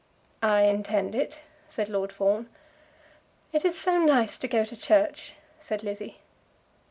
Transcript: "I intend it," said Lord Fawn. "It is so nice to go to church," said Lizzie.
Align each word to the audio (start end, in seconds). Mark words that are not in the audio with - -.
"I 0.41 0.63
intend 0.63 1.13
it," 1.13 1.43
said 1.67 1.87
Lord 1.87 2.11
Fawn. 2.11 2.49
"It 3.53 3.63
is 3.63 3.77
so 3.79 3.99
nice 3.99 4.39
to 4.39 4.47
go 4.47 4.65
to 4.65 4.75
church," 4.75 5.35
said 5.59 5.83
Lizzie. 5.83 6.17